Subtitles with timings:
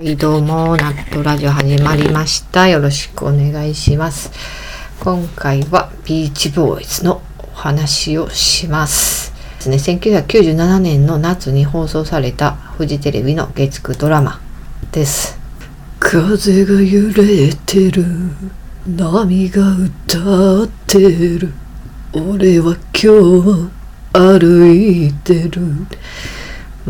[0.00, 2.66] はい、どうも、ナットラジオ始まりました。
[2.66, 4.32] よろしくお願いします。
[4.98, 9.34] 今回はビーチボーイズのお話をします。
[9.58, 14.40] ですね、1997年の夏に放送されたフジテレビの月9ドラマ
[14.90, 15.38] です。
[15.98, 18.02] 風が揺れてる、
[18.86, 21.52] 波が歌ってる、
[22.14, 23.12] 俺は今
[23.52, 23.70] 日
[24.14, 25.60] 歩いてる。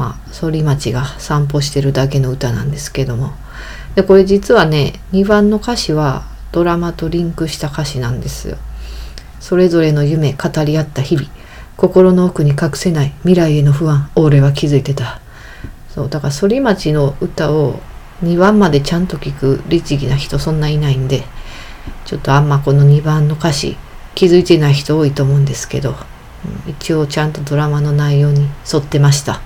[0.00, 3.34] まあ、反町が散歩してるだけの歌なんですけども。
[3.94, 8.56] で、これ実はね、2番の歌詞はドラマとリンクした歌詞なんですよ。
[9.40, 11.28] それぞれの夢語り合った日々。
[11.76, 14.10] 心の奥に隠せない未来への不安。
[14.14, 15.20] 俺は気づいてた。
[15.94, 17.80] そう、だから反町の歌を
[18.24, 21.24] 2番までちゃんと聞く律儀な人そんないないんで、
[22.06, 23.76] ちょっとあんまこの2番の歌詞
[24.14, 25.94] 気づいてない人多いと思うんですけど、
[26.66, 29.42] 一応ちゃんとドラマの内容に沿ってました。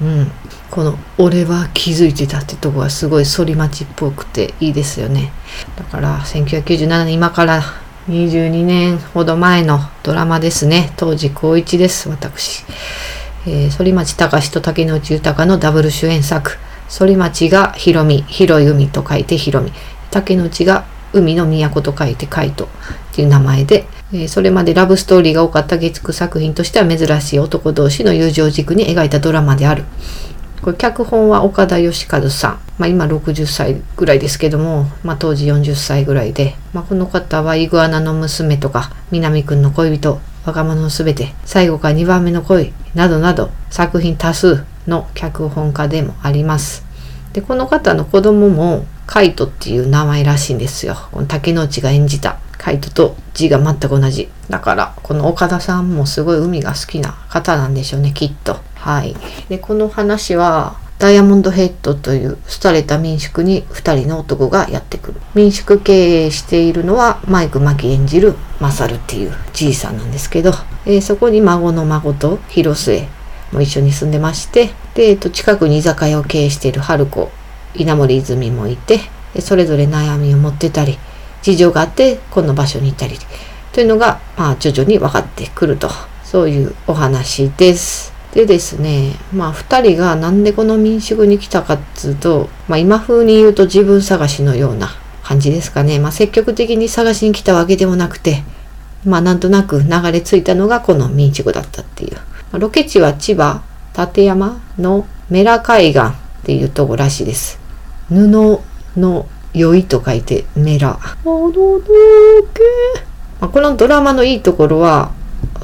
[0.00, 0.30] うん、
[0.70, 5.32] この「俺は気づいてた」ってとこがすごい反町っぽくていいですよね。
[5.76, 7.62] だから1997年今から
[8.08, 10.92] 22年ほど前のドラマですね。
[10.96, 12.64] 当時高1です私、
[13.46, 16.58] えー反町隆史と竹野内豊のダブル主演作。
[16.88, 19.72] 反町がひろみ広い海と書いてひろみ。
[20.10, 29.84] 竹野内が海の都と書いて海斗っていう名前で、えーそれまでラブストーリーが多かった月9作品としては珍しい男同士の友情軸に描いたドラマである。
[30.62, 32.60] これ脚本は岡田義和さん。
[32.78, 46.85] まあ今60歳ぐらいですけども、まあ当時40歳ぐらいで、まあこの方はイグアナの娘とか、南くんの恋人、若者のすべて、最後から2番目の恋、などなど作品多数の脚本家でもあります。
[47.36, 50.96] で、この方の子供もカイトっていう名前らしいんですよ。
[51.12, 54.30] この竹野内が演じたカイトと字が全く同じ。
[54.48, 58.56] だから、この岡田さんもすごい海が好きな方なんでしょうね、きっと。
[58.76, 59.14] はい。
[59.50, 65.20] で、この話は、ダイヤモンドヘッドという廃れた民宿に2人の男がやってくる。
[65.34, 70.52] 民宿経営しているのはマイク・マキ演じるマサルっていうじいさんなんですけど、
[70.86, 73.06] えーそこに孫の孫と広末
[73.52, 77.30] も一緒に住んでまして、で、えっと、近くに居酒屋を経営している春子、
[77.74, 79.00] 稲森泉もいて、
[79.40, 80.98] それぞれ悩みを持ってたり、
[81.42, 83.16] 事情があってこの場所にいたり、
[83.72, 85.90] というのが、まあ、徐々に分かってくると。
[86.26, 88.12] そういうお話です。
[88.34, 94.88] でですね、まあ、二人がなんでこの民宿に来たかっつうと、まあ、今風に言うと自分探しのような
[95.22, 96.00] 感じですかね。
[96.00, 98.42] まあ、積極的に探しに来たわけでもなくて、
[99.04, 102.16] まあ、なんとなく流れ着いたのがこの民宿だったっていう。
[102.52, 103.62] まあロケ地は千葉、
[103.92, 106.12] 館山のメラ海岸っ
[106.44, 107.58] ていうとこらしいです。
[108.08, 108.28] 布
[108.96, 110.98] の良いと書いてメラ。
[113.40, 115.12] まあこのドラマのいいところは、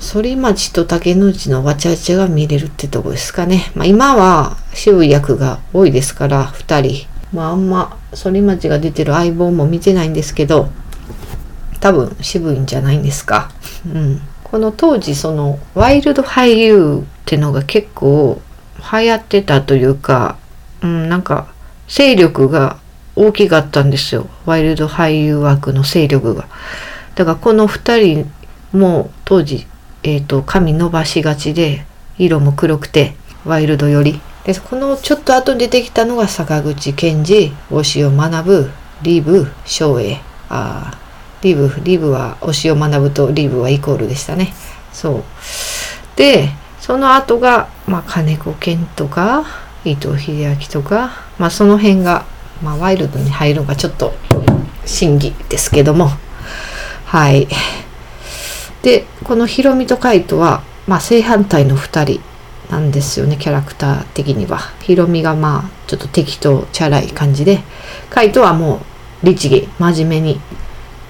[0.01, 3.71] 反町と竹野内のわちゃわちゃが見れるってとこですかね。
[3.75, 7.07] まあ今は渋い役が多いですから、二人。
[7.33, 10.69] まああんま反町が出てる相棒も見てないんですけど、
[11.81, 13.51] 多分渋いんじゃないんですか。
[13.87, 14.21] うん。
[14.53, 18.39] この当時そのワイルド俳優ってのが結構
[18.93, 20.37] 流行ってたというか、
[20.83, 21.51] うん、なんか
[21.89, 22.79] 勢力が
[23.17, 24.29] 大きかったんですよ。
[24.45, 26.49] ワイルド俳優枠の勢力が。
[27.15, 28.31] だからこの二人
[28.73, 29.67] も当時、
[30.03, 31.87] えっ、と、髪伸ばしがちで、
[32.19, 33.15] 色も黒くて、
[33.47, 34.21] ワイルドより。
[34.45, 38.71] で、このちょっと後に出てきたのが坂口健二、推尾学、
[39.01, 40.21] リブ、翔英。
[40.51, 41.02] あー
[41.43, 44.55] リブ、リブは推尾学ぶとリブはイコールでしたね。
[44.93, 45.23] そう。
[46.17, 49.45] で、その後が、まあ、金子健とか、
[49.85, 52.25] 伊藤英明とか、まあ、その辺が、
[52.63, 54.13] まあ、ワイルドに入るのがちょっと
[54.87, 56.11] 審議ですけども、
[57.07, 57.49] はい。
[58.83, 62.21] で、このヒロミとカイトは、まあ、正反対の二人
[62.71, 64.59] なんですよね、キャラクター的には。
[64.81, 67.61] ヒロミがまあ、ちょっと適当、チャラい感じで、
[68.11, 68.81] カイトはも
[69.23, 70.41] う、律儀、真面目に、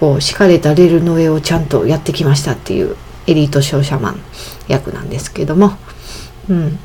[0.02, 2.96] こう、敷かれたレールの上をちゃんとやってきましたっていう
[3.28, 4.20] エリート商社マン
[4.66, 5.78] 役なんですけども、
[6.48, 6.76] うん。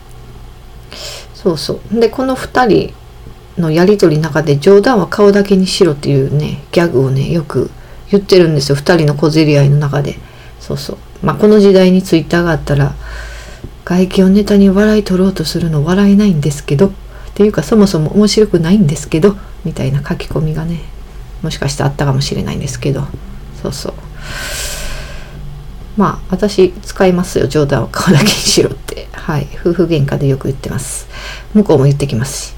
[1.33, 1.99] そうそう。
[1.99, 2.93] で、この二人
[3.57, 7.71] のやりとりの中で冗談は顔だけにしろっていうね、ギャグをね、よく
[8.11, 8.75] 言ってるんですよ。
[8.75, 10.19] 二人の小競り合いの中で。
[10.59, 10.97] そうそう。
[11.23, 12.93] まあ、この時代にツイッターがあったら、
[13.83, 16.91] 外見をネタに笑い取ろうとするの笑えないんですけど、っ
[17.33, 20.81] ていうかそもそも面白くないんですけど、みたいな書き込みがね、
[21.41, 23.03] もしかしてあったかもしれないんですけど、
[23.61, 23.93] そうそう。
[25.97, 27.47] まあ、私使いますよ。
[27.47, 29.07] 冗談を顔だけにしろって。
[29.11, 29.47] はい。
[29.59, 31.07] 夫婦喧嘩でよく言ってます。
[31.55, 32.53] 向こうも言ってきますし。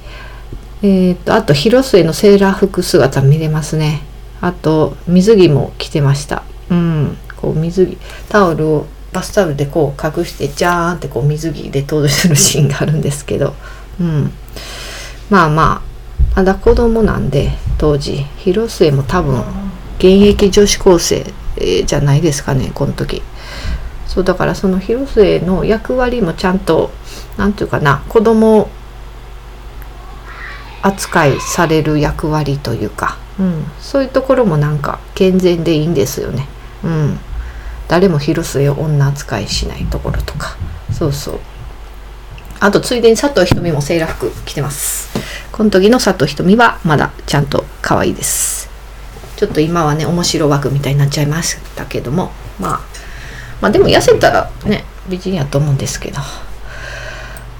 [0.81, 4.01] えっ、と、あと、広末のセーラー服姿見れますね。
[4.41, 6.43] あと、水着も着てました。
[6.69, 7.17] うん。
[7.37, 7.97] こう、水着、
[8.27, 13.55] タオルを、バスタオルでこう隠して、ジャーンってこう水着で登場するシーンがあるんですけど、
[13.99, 14.31] うん。
[15.29, 15.81] まあま
[16.35, 19.39] あ、まだ子供なんで当時広末も多分
[19.97, 21.25] 現役女子高生
[21.85, 23.23] じゃないですかねこの時。
[24.05, 26.91] そうだからその広末の役割もちゃんと
[27.37, 28.67] 何て言うかな子供
[30.81, 36.47] 扱いされる役割というか、うん、そういうところもなんか健全でいいんですよね。
[36.83, 37.19] うん、
[37.87, 40.57] 誰も広末を女扱いしないところとか。
[40.91, 41.39] そうそう。
[42.59, 45.09] あとついでに佐藤ひとみもセーラー服着てます。
[45.59, 48.69] この時の佐藤ひとみはまだちゃんと可愛いです。
[49.35, 52.31] ちょっと今はね面白枠みたいになっちゃいましたけども。
[52.61, 52.79] まあ
[53.59, 56.21] まあでも痩せたらね美人やと思うんですけど。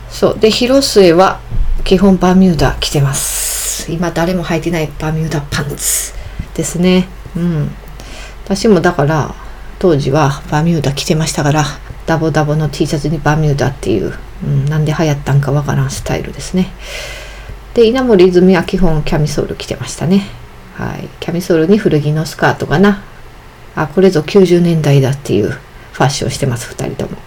[0.10, 0.40] そう。
[0.40, 1.42] で広末は
[1.84, 3.92] 基本バミューダ着てます。
[3.92, 6.13] 今誰も履いてないバミューダパンツ
[6.54, 7.10] ですね。
[7.36, 7.69] うん。
[8.46, 9.36] 私もだから
[9.78, 11.66] 当時はバミューダ着てましたから
[12.06, 14.13] ダボダボの T シャツにバミューダっていう、
[14.46, 16.72] うん、なんで流行ったんかわからんスタイルですね。
[17.74, 20.27] で稲森泉は基本キャミソール着てましたね。
[20.75, 21.07] はい。
[21.19, 23.04] キャミソールに古着のスカートかな。
[23.75, 27.18] あこれぞ90年代だっていうファッションしてます2人とも、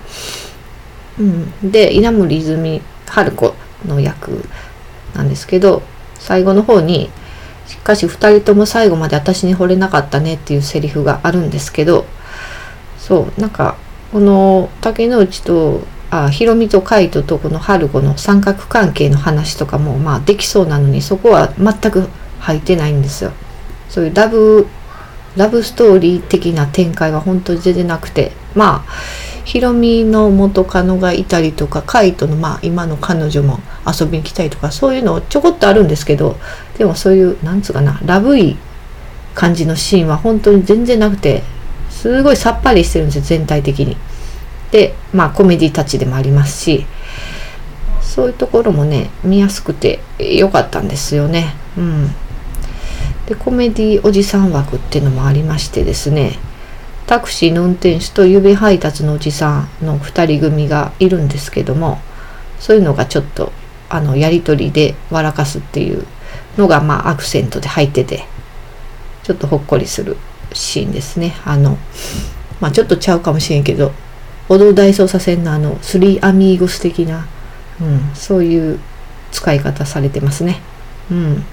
[1.21, 1.23] う
[1.67, 3.55] ん、で稲森泉春子
[3.87, 4.45] の役
[5.15, 5.83] なんですけど
[6.15, 7.11] 最後の方に
[7.67, 12.05] しかし2人とも最後まで私に惚れなかったねっていうセリフがあるんですけど
[12.99, 13.77] そうなんか
[14.13, 15.81] この竹之内と
[16.15, 22.07] あひろみと海斗とこの春子の三角関係の話とかもまあできそうなのにそこは全く
[22.39, 23.33] 入ってないんですよ。
[23.89, 24.67] そういうラブ
[25.37, 28.93] ラブストーリー的な展開は本当に全然なくてまあ
[29.47, 36.37] ひろみの元カノがいたりとか海斗のまあ今の彼女も遊びに来たりとかそういうのちょこっとあるんですけど
[36.77, 38.59] でもそういうなんつうかなラブい
[39.35, 41.43] 感じのシーンは本当に全然なくて
[41.89, 43.97] すごいさっぱりしてるんですよ全体的に。
[44.73, 46.87] でまあコメディタッチでもありますし
[48.01, 51.55] そういうところもね見やすくて良かったんですよね。
[51.79, 52.09] うん、
[53.27, 56.39] でコメディおじさん枠っていうのもありましてですね
[57.07, 62.01] タクシーの運転手と指配達のおじさんの2人組がいるんですけども
[62.59, 63.53] そういうのがちょっと
[63.89, 66.07] あのやり取りで笑かすっていう
[66.57, 68.25] のがまあアクセントで入ってて
[69.23, 70.17] ちょっとほっこりする
[70.53, 71.35] シーンですね。
[71.45, 71.79] あの
[72.61, 73.93] まあちょっとちゃうかもしれんけど
[74.49, 77.27] 踊る大捜査線のあのスリーアミーゴス的な、
[77.81, 78.79] うん、そういう
[79.31, 80.61] 使い方されてますね。
[81.11, 81.45] うん、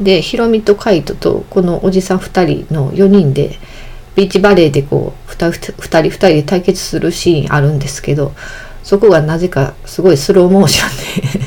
[0.00, 3.58] でヒロミとカイトとこのおじさん2人の4人で
[4.16, 8.32] ビーチバレーでこう 2, 人2人で対決するシーンあるんですけど
[8.82, 11.46] そこがなぜかすごいスローモーションで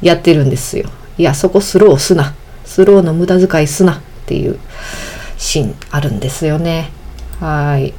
[0.00, 0.88] やってるんですよ。
[1.18, 2.34] いやそこスローすな
[2.64, 4.58] スローの無駄遣いすなっていう
[5.36, 6.90] シーンあるんですよね。
[7.40, 7.92] はい。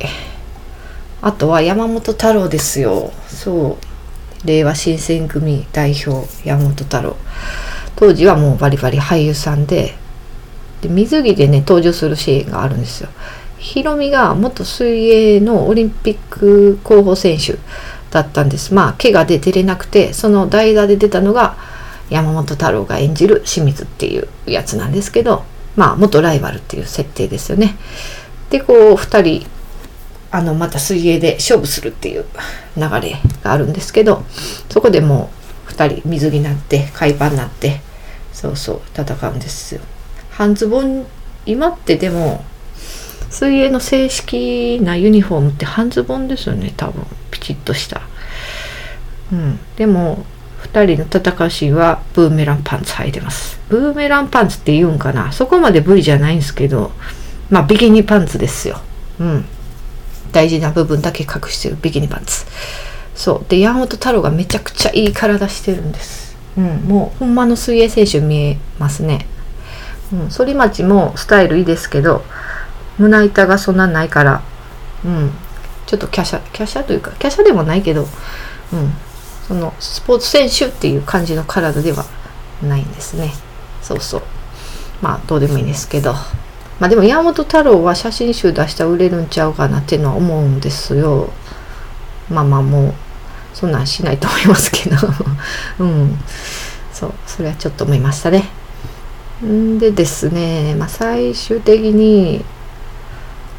[1.25, 3.11] あとは山本太郎ですよ。
[3.27, 3.79] そ
[4.43, 4.47] う。
[4.47, 7.17] 令和新選組代表山本太郎。
[7.95, 9.95] 当時はもうバリバリ俳優さんで
[10.81, 13.09] で水着でね登場するシーンがあるんですよ。
[13.57, 17.57] ヒロミが元水泳のオリンピック候補選手
[18.11, 18.75] だったんです。
[18.75, 21.57] まあ、怪我で出れなくて、その代打で出たのが
[22.11, 25.43] 山本太郎が演じる清水っていうやつなんですけど、
[25.75, 27.75] まあ、元ライバルっていう設定ですよね。
[28.51, 29.47] で、こう、2人、
[30.35, 32.25] あの、また水泳で勝負するっていう
[32.75, 34.25] 流れがあるんですけど、
[34.69, 35.29] そこでも
[35.69, 37.79] う2人水着になって、海パンになって、
[38.33, 39.81] そうそう、戦うんですよ。
[40.31, 41.05] 半ズボン、
[41.45, 42.43] 今ってでも、
[43.29, 47.05] 水泳の正式なユニフォームって半ズボンですよね多分。
[47.31, 48.01] ピチッとした。
[49.31, 49.59] うん。
[49.77, 50.25] でも
[50.63, 53.57] 2人の戦うシーンはブーメランパンツ履いてます。
[53.69, 55.31] ブーメランパンツって言うんかな。
[55.31, 56.91] そこまで V じゃないんですけど
[57.49, 58.79] まあビキニパンツですよ。
[59.19, 59.45] うん。
[60.35, 62.45] 大事な部分だけ隠してるビキニパンツ。
[63.15, 63.49] そう。
[63.49, 66.35] で山本太郎がめちゃくちゃいい体してるんです。
[66.57, 66.65] うん。
[66.89, 69.27] もうほんまの水泳選手見えますね。
[70.11, 70.29] うん。
[70.29, 72.21] 反町もスタイルいいですけど
[72.97, 74.41] 胸板がそんなないから、
[75.05, 75.31] うん、
[75.85, 78.07] ちょっと華奢、華奢というか、華奢でもないけど、うん、
[79.47, 82.03] そのスポーツ選手っていう感じの体では
[82.61, 83.31] ないんですね。
[83.81, 84.21] そうそう。
[85.01, 86.13] まあ、どうでもいいんですけど。
[86.79, 91.29] まあでも山本太郎は写真集出したら売れるんちゃうかなっていうのは思うんですよ。
[92.29, 92.93] まあまあもう、
[93.53, 94.97] そんなんしないと思いますけど。
[95.79, 96.19] うん。
[96.91, 98.49] そう、それはちょっと思いましたね。
[99.43, 102.43] んでですね、まあ最終的に、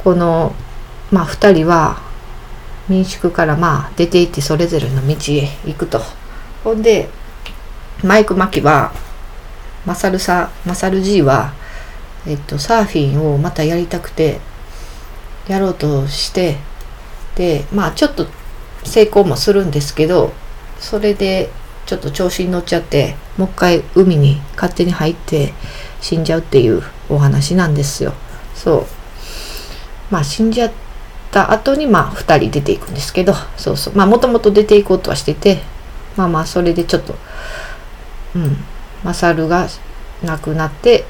[0.03, 0.55] この、
[1.11, 1.99] まあ、2人は
[2.89, 6.01] 民宿からまあ出て行ってそれぞれの道へ行くと。
[6.63, 7.09] ほんで
[8.03, 8.93] マイク・マキは
[9.85, 11.53] マサルさマサル G は、
[12.27, 14.41] えっと、サーフィンをまたやりたくて
[15.49, 16.57] やろうとして
[17.37, 18.27] でまあちょっと
[18.85, 20.33] 成功もするんですけど
[20.79, 21.51] それで
[21.87, 25.53] ちょっと調子に乗っちゃってもう一回海に勝手に入って
[26.01, 28.13] 死んじゃうっていうお話なんですよ。
[28.55, 28.87] そう。
[30.11, 30.73] まあ死んじゃっ
[31.31, 33.95] た後にまあ2人出ていくんですけどそうそう。
[33.95, 35.61] まあもともと出ていこうとはしてて
[36.17, 37.15] まあまあそれでちょっと
[38.35, 38.57] うん。
[39.05, 39.69] マサルが
[40.25, 41.05] 亡くなって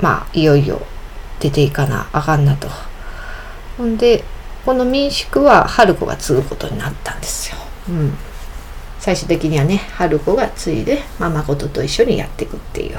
[0.00, 0.80] まあいよいよ
[1.40, 2.68] 出ていかなあかんなと。
[3.76, 4.24] ほんで
[4.64, 7.58] この民宿は春子が継ぐことになったんですよ。
[7.88, 8.14] うん、
[8.98, 12.96] 最終的にはね春子が継いで、まあ、誠と一緒にやっていくっていう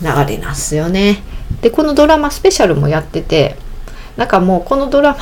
[0.00, 1.22] 流れなんですよね。
[1.60, 3.56] でこのドラマスペシャルもやってて
[4.16, 5.18] なんかもうこのドラマ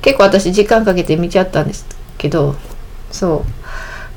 [0.00, 1.86] 結構私時間かけて見ちゃったんです
[2.18, 2.56] けど
[3.10, 3.44] そ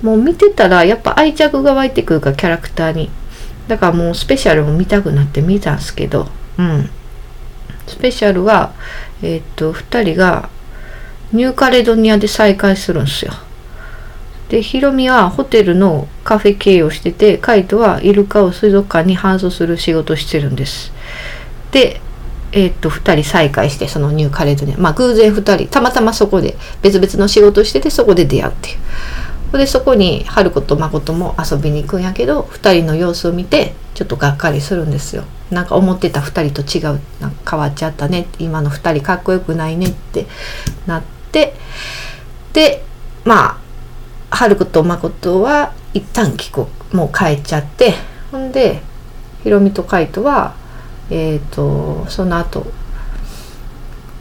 [0.01, 3.09] うもう見てたらやっぱ愛着が湧いてくるかキャラクターに
[3.67, 6.89] だからもうスペシャルも見たくなって見たんですけどうん。
[7.87, 8.73] スペシャルは
[9.21, 10.49] えっ、と2人が
[11.33, 13.33] ニューカレドニアで再会するんですよ。
[14.49, 20.93] でヒロミはホテルのカフェ経営をしててカイトはイルカを水族館に搬送する仕事をしてるんです。
[21.71, 22.01] で
[22.53, 24.77] えー、っと2人再会してそのニューカレドニア。
[24.77, 25.67] まあ偶然2人。
[25.67, 28.77] たまたまそこで別々の仕事をしててそこで出会うっていう。
[29.53, 35.23] でそこに春子と誠も遊びに行くんやけど2人の様子を見てちょっとがっかりするんですよ。
[35.49, 40.25] なんか思ってた2人と違うなんか変わっちゃったね今の2人かっこよくないねって
[40.85, 41.53] なって
[42.51, 42.83] で
[43.23, 47.93] まあ春子と誠は一旦帰国もう帰っちゃって
[48.31, 48.81] ほんで
[49.43, 50.55] ひろみと海斗は
[51.09, 52.67] えっ、ー、とその後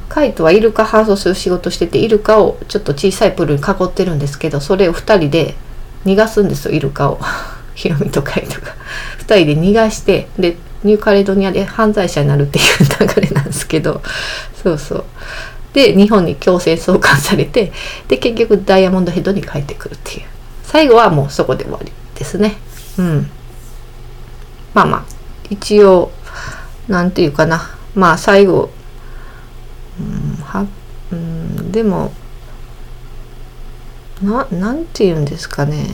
[0.08, 5.54] カイトはイルカ搬送する仕事しててイルカをちょっと小さいプールに囲ってるんですけどそれを2人で
[6.04, 7.18] 逃がすんですよイルカを。
[7.74, 8.74] ヒロミとカイトが。
[9.18, 12.64] 2人で逃がしてでニューカレドニアで犯罪者になるっていう
[13.14, 14.00] 流れなんですけど。
[14.62, 15.04] そうそう。
[15.74, 17.70] で日本に強制送還されて
[18.08, 20.22] で結局ダイヤモンドヘッドに帰ってくるっていう。
[20.62, 22.56] 最後はもうそこで終わりですね。
[22.98, 23.30] うん。
[24.72, 25.04] まあまあ。
[25.50, 26.10] 一応
[26.88, 27.70] 何て言うかな。
[27.94, 28.70] まあ最後、
[30.00, 30.66] うん、は
[31.12, 32.12] うん、でも
[34.22, 35.86] ななんて言うんですかね。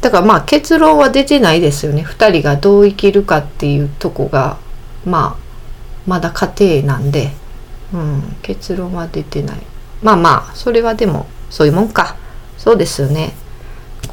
[0.00, 2.02] だからまあ結論は出てないですよね。
[2.02, 4.58] 2人がどう生きるかっていうとこが
[5.04, 5.50] まあ
[6.06, 7.32] まだ家庭なんで、
[7.92, 9.60] うん、結論は出てない。
[10.02, 12.16] まあまあそれはでもそういうもんか。
[12.56, 13.32] そうですよね。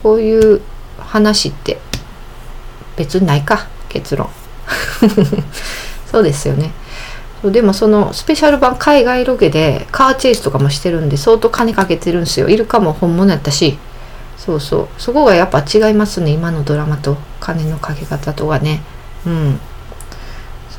[0.02, 0.62] こういう
[1.00, 1.78] 話って
[2.96, 4.30] 別にないか結論。
[6.10, 6.72] そうですよね。
[7.42, 12.50] そうでもそのスペシャル版海外ロケでカーチェイスとかもしてるんで相当金かけてるんですよ。
[12.50, 13.78] イルカも本物やったし。
[14.38, 14.88] そうそう。
[14.98, 17.18] そこがやっぱ違いますね今のドラマと。
[17.40, 18.82] 金のかけ方とかね。
[19.26, 19.60] うん。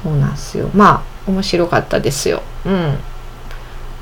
[0.03, 0.71] そうなんですよ。
[0.75, 2.43] まあ面白かったですよ。
[2.65, 2.99] うん。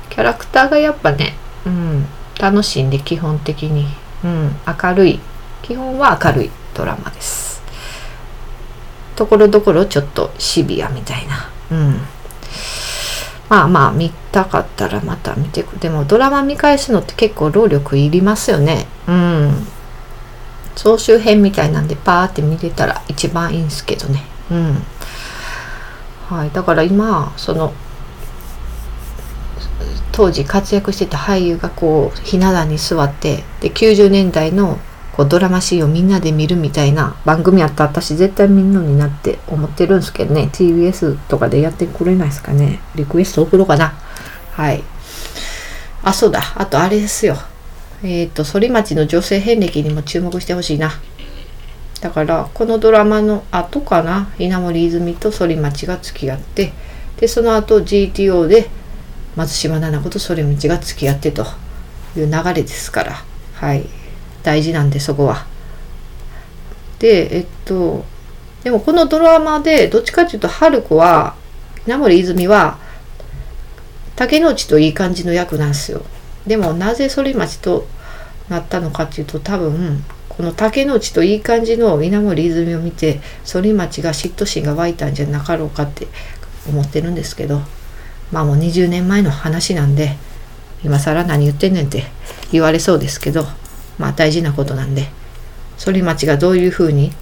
[0.09, 1.35] キャラクターがやっぱね
[1.65, 2.05] うん。
[2.39, 3.87] 楽しんで基本的に。
[4.23, 4.55] うん。
[4.65, 5.19] 明るい。
[5.61, 7.61] 基本は明るいドラマです。
[9.15, 11.49] ところどころちょっとシビアみたいな。
[11.71, 12.01] うん。
[13.49, 15.77] まあまあ見たかったらまた見てく。
[15.79, 18.87] でもドラマ見返すのって結構労力いりますよね。
[19.07, 19.67] うん。
[20.75, 24.23] 総集編みたいなんでパーって見れたら一番いいんですけどね。
[24.51, 24.83] うん。
[26.29, 26.51] はい。
[26.51, 27.73] だから今、その、
[30.11, 34.79] 当時活躍してた俳優がこうひな壇に座ってで90年代の
[35.17, 40.51] こうドラマシーンをみんなで見るみたいな番組あった私絶対見んのになって思ってるんですけどね。
[40.53, 42.81] TBS とかでやってくれないですかね。
[42.93, 43.95] リクエスト送ろうかな。
[44.51, 44.83] はい。
[46.03, 46.41] あそうだ。
[46.55, 47.35] あとあれですよ。
[48.03, 50.91] えっ、ー、と反町の女性遍歴にも注目してほしいな。
[51.99, 54.29] だからこのドラマの後かな。
[54.37, 56.73] 稲森泉と反町が付き合って。
[57.19, 58.69] でその後 GTO で
[59.35, 61.43] 松島菜々子と反町が付き合ってと
[62.15, 63.23] いう流れですから。
[63.55, 63.96] はい。
[64.47, 65.45] 大事なんでそこは。
[66.99, 68.05] でえっと
[68.63, 71.35] でもこのドラマでどっちかっていうと春子は
[71.85, 72.79] 稲森泉は
[74.15, 76.05] 竹之内といい感じの役なんですよ。
[76.47, 77.87] でもなぜ反町と
[78.47, 86.07] なったのかっていうと多分この竹之内といい感じの稲森泉を見て反町が嫉妬心が湧いたんじゃなかろうかって
[86.69, 87.59] 思ってるんですけど
[88.31, 90.15] まあもう20年前の話なんで
[90.85, 92.05] 今更何言ってんねんって
[92.53, 93.45] 言われそうですけど
[93.97, 95.09] まあ大事なことなんで。
[95.77, 97.13] 反町がどういうふうに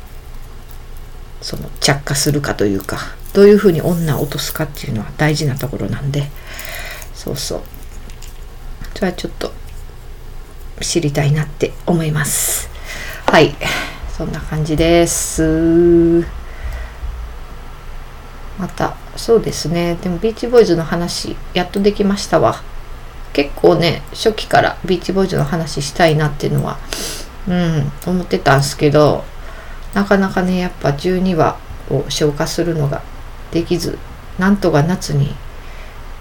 [1.41, 2.99] その着火するかというか
[3.33, 6.29] どういうふうに女を落とすかっていうのは大事なところなんで。
[7.13, 7.61] そうそう。
[8.93, 9.51] それはちょっと
[10.79, 12.69] 知りたいなって思います。
[13.25, 13.53] はい。
[14.17, 16.25] そんな感じです。
[18.57, 19.97] またそうですね。
[20.01, 22.63] でもビーチボーイズの話やっとできましたわ。
[23.35, 26.77] 結構ね初期からビーチボーイズの話したいなっていうのは
[27.49, 29.25] うん思ってたんですけど
[29.93, 31.57] なかなかねやっぱ12話
[31.89, 33.03] を消化するのが
[33.51, 33.99] できず
[34.39, 35.35] なんとか夏に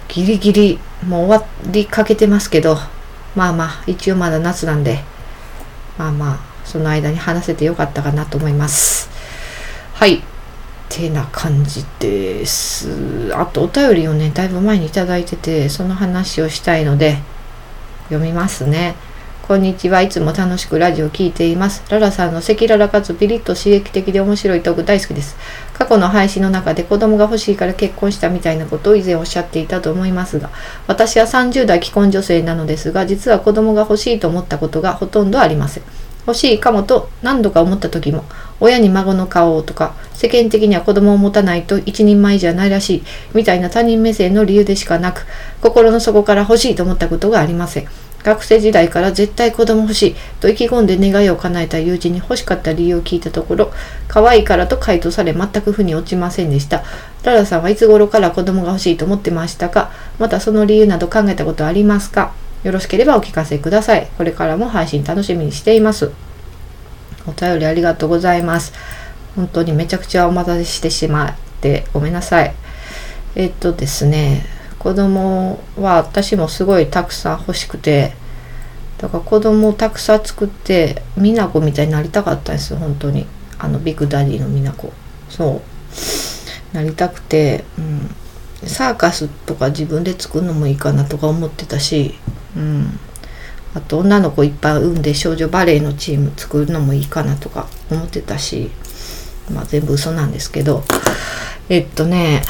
[0.09, 2.77] ギリギリもう終わりかけてますけど
[3.37, 5.05] まあまあ一応まだ夏なんで
[5.97, 9.09] まあまあその間に話せてよかったかなと思います。
[9.93, 10.23] はい。
[10.89, 17.19] てな感じですあとお便りをねだいぶ前に頂いててその話をしたいので
[18.09, 18.95] 読みますね
[19.47, 20.01] こんにちは。
[20.01, 21.85] いつも楽しくラジオを聴いています。
[21.91, 25.37] ララさんの赤裸々かつピリッと刺激的で面白いトーク大好きです。
[25.75, 30.49] 過去の配信の中で子供が欲しいから結婚したみたいなことを以前おっしゃっていたと思いますが、
[30.87, 35.83] 私は30代既婚女性なのですが、実は子供が欲しいと思ったことがほとんどありません。
[36.27, 38.25] 欲しいかもと何度か思った時も、
[38.61, 43.03] 親に孫の顔をとか、世間的には子供を持たないと一人前じゃないらしい、
[43.35, 45.27] みたいな他人目線の理由でしかなく、
[45.61, 47.89] 心の底から欲しいと思ったことがありません。
[48.23, 53.71] 学生時代から絶対子供欲しいと意気込んで願いを叶えた友人に欲しかった理由を聞いたところ、
[54.09, 56.85] 可愛いからと回答され全く腑に落ちませんでした。
[57.23, 59.91] ララさんはいつ頃から子供が欲しいと思ってましたか？
[60.19, 62.33] またその理由など考えたことありますか？
[62.65, 64.09] よろしければお聞かせください。
[64.19, 66.11] これからも配信楽しみにしています。
[67.27, 68.73] お便りありがとうございます。
[69.37, 72.53] 本当にめちゃくちゃお待たせしてしまってごめんなさい。
[73.37, 74.47] えっとですね、
[74.85, 78.13] 子供は私もすごいたくさん欲しくて
[78.99, 83.27] だから子供をたくさん作って美奈子みたいになりたかったんですよ本当に
[83.59, 84.93] あのビッグダディの美奈子
[85.31, 85.63] そ
[86.73, 88.11] うなりたくて、うん、
[88.67, 92.15] サーカスとか自分で作るのもいいかなとか思ってたし、
[92.57, 92.99] うん、
[93.75, 98.71] あと女の子いっぱい産んで少女バレエのチーム作るのもいいかなとか思ってたし
[99.53, 100.83] まあ全部嘘なんですけど。
[101.69, 102.43] えっとね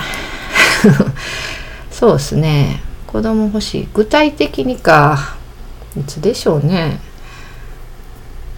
[1.91, 2.83] そうですね。
[3.07, 3.89] 子供欲しい。
[3.95, 5.37] 具体的にか
[5.97, 6.99] いつでしょうね。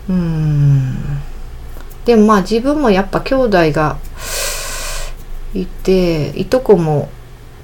[0.08, 1.20] うん。
[2.04, 3.98] でもまあ自分もやっぱ兄弟が
[5.54, 7.10] いていとこも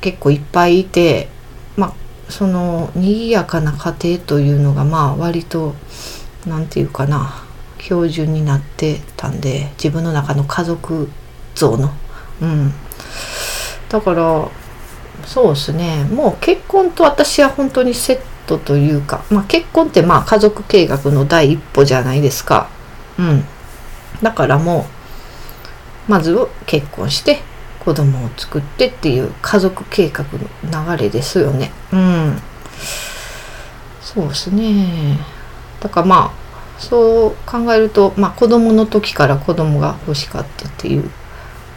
[0.03, 1.29] 結構いっぱいいて
[1.77, 1.95] まあ
[2.29, 5.75] その賑やかな家庭というのがまあ割と
[6.47, 7.45] 何て言うかな
[7.79, 11.09] 標準になってたんで自分の中の家族
[11.55, 11.91] 像の。
[12.41, 12.73] うん。
[13.89, 14.49] だから
[15.27, 16.05] そうですね。
[16.05, 22.69] もう結婚と私は本当にセットというか、まあ、結婚ってまあ家族計画の第一歩じゃないですか。
[23.19, 23.45] うん。
[24.23, 24.87] だからも
[26.09, 26.37] うまず
[26.67, 27.41] 結婚して
[27.85, 30.25] 子供を作ってっていう家族計画
[30.71, 31.73] の流れですよね。
[31.93, 32.39] うん。
[34.01, 35.19] そうですね。
[35.81, 36.43] だからまあ
[36.79, 41.11] そう考えると、まあ、子供の時から子供が欲しかったっていう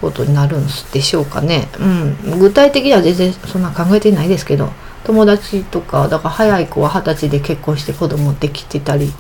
[0.01, 1.69] ことになるんでしょうかね。
[1.79, 4.69] うん、具体的には全然そんな考えてないですけど
[5.03, 9.11] 友達とかだから早い子は二十歳で結婚して子供できてたり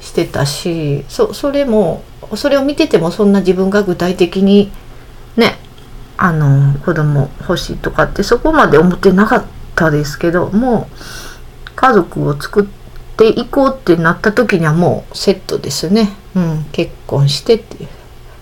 [0.00, 2.02] してたしそそれも
[2.34, 4.70] それを見ててもそんな自分が具体的に
[5.36, 5.58] ね
[6.18, 9.44] あの子供欲しいとかってそこまで思ってなかっ
[9.76, 12.66] たですけどもう家族を作っ
[13.16, 16.10] ていこうってなった時にはもうセットですね。
[16.34, 17.88] うん、結婚してっていう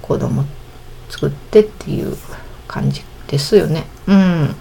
[0.01, 0.45] 子供
[1.11, 2.17] 作ってっていう
[2.67, 3.85] 感じですよね。
[4.07, 4.57] うん。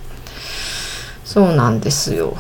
[1.23, 2.36] そうなんですよ。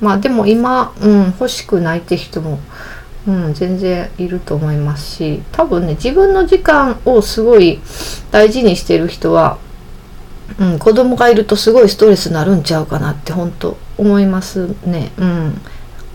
[0.00, 2.58] まあでも今、うん、欲しくないって人も、
[3.26, 7.80] うん、全然いると思いますし、多分ね、自分の時間をすごい
[8.30, 9.58] 大事にしてる人は、
[10.58, 15.12] うん、子供がいるとすごいストレスになるんちゃうかなって本当思いますね。
[15.18, 15.60] うん。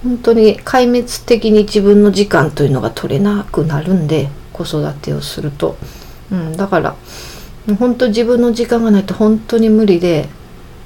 [0.04, 5.78] 本当に壊滅的に自分の時間というのが取れなくなるんで、子育てをすると。
[6.32, 6.96] うん、だから
[7.78, 10.30] 本当自分の時間がないと本当に無理で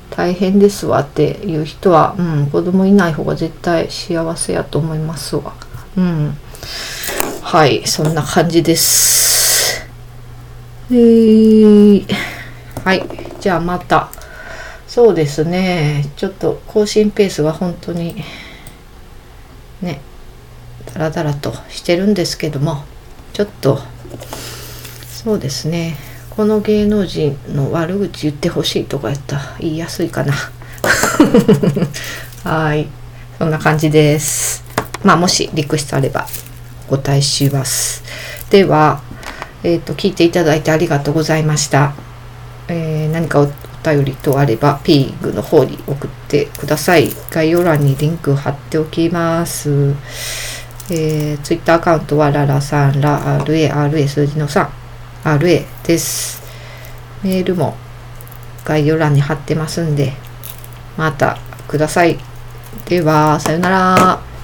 [0.10, 5.54] 大変ですわっていう人は、うん、子供いない方が絶対幸せやと思いますわ。
[5.98, 6.38] うん。
[7.42, 9.86] はい、そんな感じです。
[10.92, 12.06] えー、
[12.84, 14.10] はい、じゃあまた。
[14.88, 16.04] そうですね。
[16.16, 18.16] ちょっと更新ペースが本当に
[19.84, 20.02] ね、
[20.92, 22.86] ダラダラとしてるんですけども、
[23.34, 23.82] ちょっと
[25.06, 25.96] そうですね。
[26.32, 30.34] この芸能人の悪口言ってほしいとかやったら言いやすいかな。
[32.44, 32.88] はい。
[33.38, 34.64] そんな感じです。
[35.04, 36.26] まあもしリクエストあれば
[36.88, 38.02] お答えします。
[38.50, 39.04] では
[39.62, 41.94] えっ、ー、と聞いていただいてありがとうございました、
[42.68, 43.48] えー、何かお
[43.88, 49.94] 便りとあればピーグの方に送ってください概要欄にリンク貼っておきます
[50.92, 54.86] えー、ツイッターアカウントはララさんラ RARA 数字の3
[55.26, 56.44] RA です。
[57.24, 57.76] メールも
[58.64, 60.14] 概要欄に貼ってますんで、
[60.98, 62.20] またください。
[62.86, 64.35] では、さよなら。